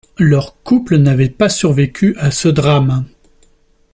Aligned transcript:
Leur 0.17 0.55
couple 0.63 0.97
n’avait 0.97 1.29
pas 1.29 1.47
survécu 1.47 2.15
à 2.17 2.31
ce 2.31 2.47
drame. 2.47 3.05